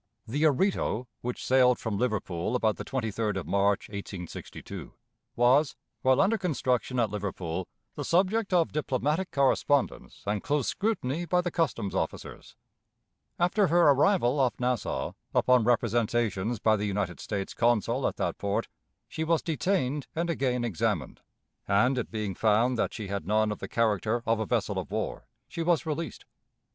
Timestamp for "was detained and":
19.23-20.31